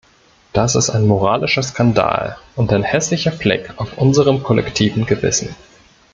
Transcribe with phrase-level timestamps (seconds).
[0.51, 5.55] Das ist ein moralischer Skandal und ein hässlicher Fleck auf unserem kollektiven Gewissen."